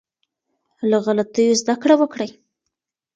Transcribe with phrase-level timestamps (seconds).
[0.89, 2.29] له غلطيو زده کړه وکړئ.